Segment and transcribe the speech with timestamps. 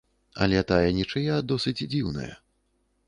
[0.45, 2.31] Але тая нічыя досыць дзіўная.